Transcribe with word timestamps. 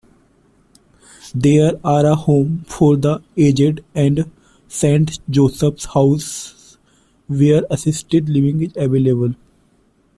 There 1.35 1.73
are 1.83 2.07
a 2.07 2.15
home 2.15 2.63
for 2.67 2.97
the 2.97 3.21
aged 3.37 3.85
and 3.93 4.25
"St.-Josefs-Haus", 4.67 6.79
where 7.27 7.61
assisted 7.69 8.27
living 8.27 8.63
is 8.63 8.73
available. 8.75 9.35